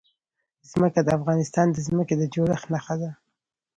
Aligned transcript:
ځمکه 0.71 0.99
د 1.03 1.09
افغانستان 1.19 1.67
د 1.71 1.77
ځمکې 1.87 2.15
د 2.17 2.23
جوړښت 2.33 2.67
نښه 2.73 2.95
ده. 3.01 3.09